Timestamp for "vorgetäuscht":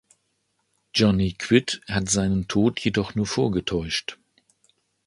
3.27-4.17